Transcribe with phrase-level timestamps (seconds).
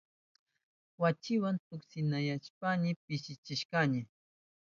[1.01, 3.99] Wachiwa tuksinayahushpayni pishichishkani.